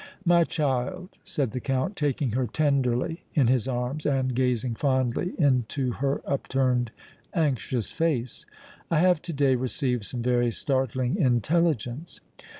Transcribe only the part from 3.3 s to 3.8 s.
in his